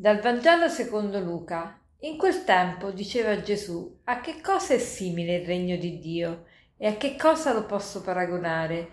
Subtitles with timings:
[0.00, 1.78] Dal Vangelo secondo Luca.
[1.98, 6.46] In quel tempo diceva Gesù, a che cosa è simile il regno di Dio
[6.78, 8.88] e a che cosa lo posso paragonare?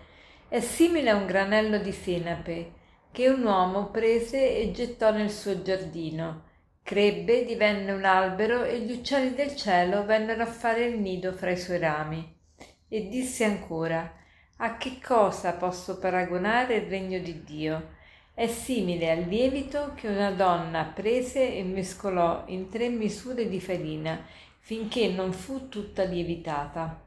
[0.49, 2.73] È simile a un granello di senape
[3.13, 6.43] che un uomo prese e gettò nel suo giardino.
[6.83, 11.51] Crebbe, divenne un albero e gli uccelli del cielo vennero a fare il nido fra
[11.51, 12.37] i suoi rami.
[12.89, 14.13] E disse ancora,
[14.57, 17.95] a che cosa posso paragonare il regno di Dio?
[18.37, 24.23] È simile al lievito che una donna prese e mescolò in tre misure di farina
[24.59, 27.03] finché non fu tutta lievitata.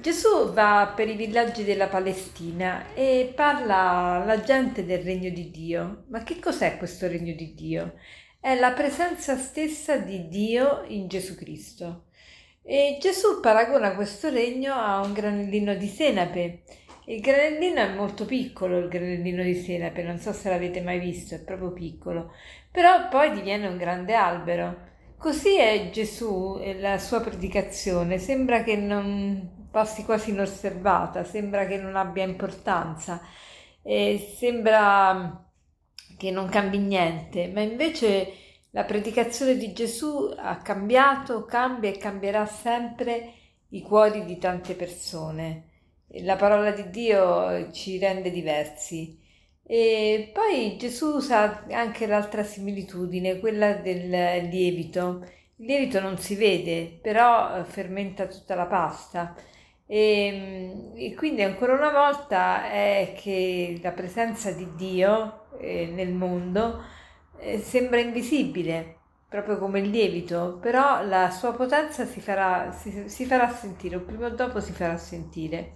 [0.00, 6.04] Gesù va per i villaggi della Palestina e parla alla gente del regno di Dio.
[6.08, 7.98] Ma che cos'è questo regno di Dio?
[8.40, 12.04] È la presenza stessa di Dio in Gesù Cristo.
[12.62, 16.62] E Gesù paragona questo regno a un granellino di senape
[17.08, 21.36] il granellino è molto piccolo, il granellino di senape, non so se l'avete mai visto,
[21.36, 22.32] è proprio piccolo,
[22.70, 24.94] però poi diviene un grande albero.
[25.16, 31.76] Così è Gesù e la sua predicazione, sembra che non passi quasi inosservata, sembra che
[31.78, 33.20] non abbia importanza,
[33.82, 35.44] sembra
[36.18, 38.32] che non cambi niente, ma invece
[38.70, 43.32] la predicazione di Gesù ha cambiato, cambia e cambierà sempre
[43.68, 45.65] i cuori di tante persone
[46.22, 49.18] la parola di Dio ci rende diversi.
[49.68, 54.08] E poi Gesù usa anche l'altra similitudine, quella del
[54.48, 55.24] lievito.
[55.56, 59.34] Il lievito non si vede, però fermenta tutta la pasta.
[59.88, 66.82] E, e quindi ancora una volta è che la presenza di Dio eh, nel mondo
[67.38, 68.96] eh, sembra invisibile,
[69.28, 74.00] proprio come il lievito, però la sua potenza si farà, si, si farà sentire, o
[74.00, 75.74] prima o dopo si farà sentire.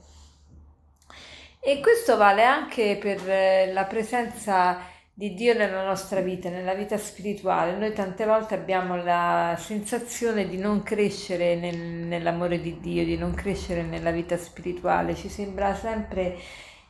[1.63, 4.79] E questo vale anche per eh, la presenza
[5.13, 7.77] di Dio nella nostra vita, nella vita spirituale.
[7.77, 13.35] Noi tante volte abbiamo la sensazione di non crescere nel, nell'amore di Dio, di non
[13.35, 16.39] crescere nella vita spirituale, ci sembra sempre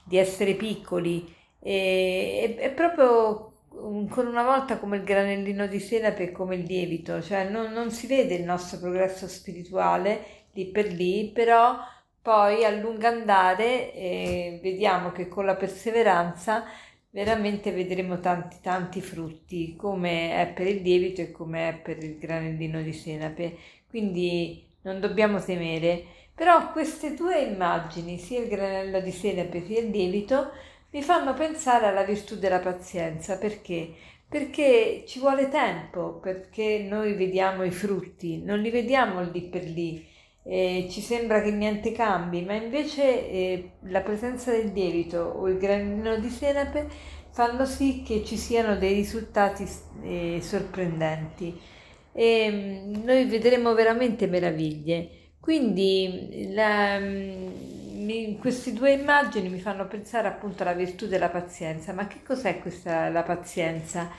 [0.05, 1.35] di essere piccoli.
[1.59, 7.49] E è proprio ancora una volta come il granellino di senape, come il lievito, cioè
[7.49, 11.77] non, non si vede il nostro progresso spirituale lì per lì, però
[12.23, 16.65] poi a lungo andare eh, vediamo che con la perseveranza
[17.11, 22.19] veramente vedremo tanti tanti frutti come è per il lievito e come è per il
[22.19, 23.57] granellino di senape.
[23.89, 26.05] Quindi non dobbiamo temere.
[26.35, 30.53] Però queste due immagini sia il granello di senape sia il lievito
[30.91, 33.39] mi fanno pensare alla virtù della pazienza.
[33.39, 33.93] Perché?
[34.29, 40.07] Perché ci vuole tempo perché noi vediamo i frutti non li vediamo lì per lì
[40.43, 45.59] eh, ci sembra che niente cambi, ma invece eh, la presenza del lievito o il
[45.59, 46.89] granino di senape
[47.31, 49.67] fanno sì che ci siano dei risultati
[50.03, 51.59] eh, sorprendenti
[52.13, 55.19] e noi vedremo veramente meraviglie.
[55.41, 61.93] Quindi la, mi, queste due immagini mi fanno pensare appunto alla virtù della pazienza.
[61.93, 64.11] Ma che cos'è questa la pazienza?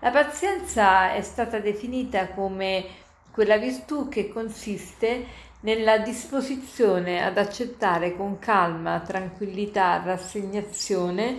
[0.00, 2.84] La pazienza è stata definita come
[3.32, 11.38] quella virtù che consiste nella disposizione ad accettare con calma, tranquillità, rassegnazione,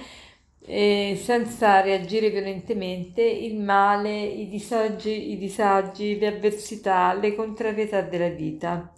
[0.61, 8.29] eh, senza reagire violentemente, il male, i disagi, i disagi, le avversità, le contrarietà della
[8.29, 8.93] vita.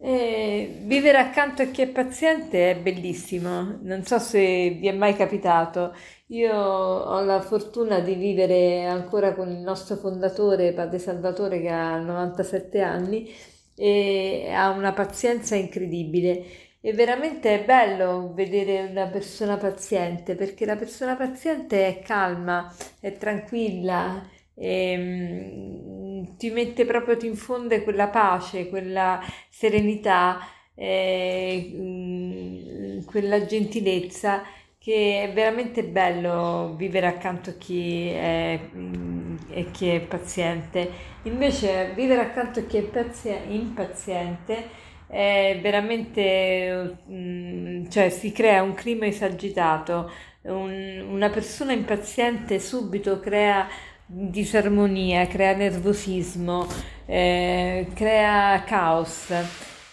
[0.00, 5.14] E vivere accanto a chi è paziente è bellissimo, non so se vi è mai
[5.16, 5.94] capitato.
[6.28, 11.98] Io ho la fortuna di vivere ancora con il nostro fondatore, Padre Salvatore, che ha
[11.98, 13.28] 97 anni
[13.78, 16.44] e ha una pazienza incredibile.
[16.80, 23.12] E veramente è bello vedere una persona paziente perché la persona paziente è calma, è
[23.16, 30.38] tranquilla, e, um, ti mette proprio, ti infonde quella pace, quella serenità,
[30.74, 34.42] eh, um, quella gentilezza
[34.78, 40.90] che è veramente bello vivere accanto a chi è, mm, e chi è paziente.
[41.22, 44.68] Invece vivere accanto a chi è pazi- impaziente
[45.06, 50.10] è veramente, mm, cioè si crea un clima esagitato,
[50.42, 53.66] un, una persona impaziente subito crea
[54.06, 56.66] disarmonia, crea nervosismo,
[57.06, 59.30] eh, crea caos.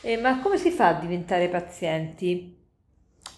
[0.02, 2.65] Eh, ma come si fa a diventare pazienti?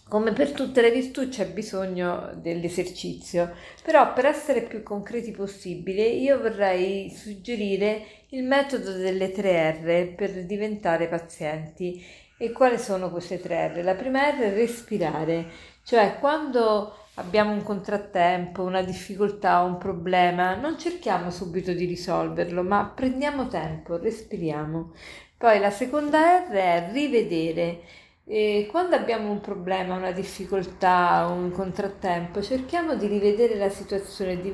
[0.09, 6.39] Come per tutte le virtù c'è bisogno dell'esercizio, però per essere più concreti possibile io
[6.39, 12.01] vorrei suggerire il metodo delle tre R per diventare pazienti.
[12.37, 13.83] E quali sono queste tre R?
[13.83, 15.47] La prima R è respirare,
[15.83, 22.89] cioè quando abbiamo un contrattempo, una difficoltà, un problema, non cerchiamo subito di risolverlo, ma
[22.95, 24.93] prendiamo tempo, respiriamo.
[25.35, 28.05] Poi la seconda R è rivedere.
[28.29, 34.53] E quando abbiamo un problema, una difficoltà, un contrattempo, cerchiamo di rivedere la situazione, di,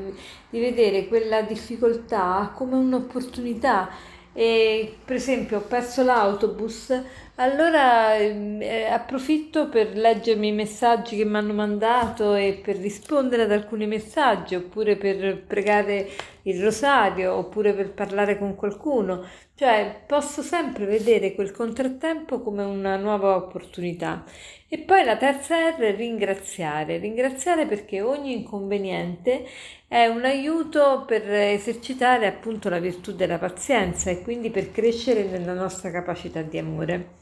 [0.52, 3.90] di vedere quella difficoltà come un'opportunità.
[4.32, 6.94] E, per esempio, ho perso l'autobus,
[7.36, 13.52] allora eh, approfitto per leggermi i messaggi che mi hanno mandato e per rispondere ad
[13.52, 16.10] alcuni messaggi, oppure per pregare
[16.44, 19.26] il rosario, oppure per parlare con qualcuno.
[19.56, 24.24] Cioè posso sempre vedere quel contrattempo come una nuova opportunità.
[24.68, 26.98] E poi la terza R è ringraziare.
[26.98, 29.46] Ringraziare perché ogni inconveniente
[29.88, 35.54] è un aiuto per esercitare appunto la virtù della pazienza e quindi per crescere nella
[35.54, 37.22] nostra capacità di amore.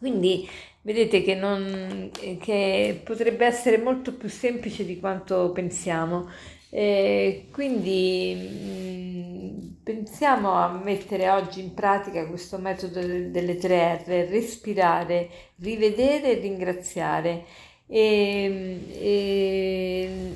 [0.00, 0.48] Quindi
[0.82, 2.10] vedete che, non,
[2.40, 6.28] che potrebbe essere molto più semplice di quanto pensiamo.
[6.72, 15.28] Eh, quindi mh, pensiamo a mettere oggi in pratica questo metodo delle tre R, respirare,
[15.58, 17.44] rivedere e ringraziare.
[17.86, 20.34] E, e,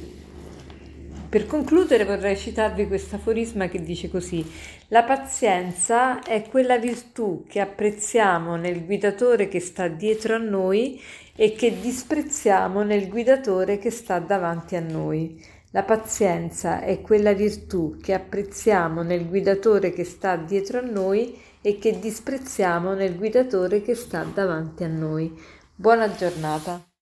[1.34, 4.48] per concludere vorrei citarvi questo aforisma che dice così,
[4.86, 11.02] la pazienza è quella virtù che apprezziamo nel guidatore che sta dietro a noi
[11.34, 15.44] e che disprezziamo nel guidatore che sta davanti a noi.
[15.72, 21.78] La pazienza è quella virtù che apprezziamo nel guidatore che sta dietro a noi e
[21.78, 25.36] che disprezziamo nel guidatore che sta davanti a noi.
[25.75, 26.94] Buona giornata.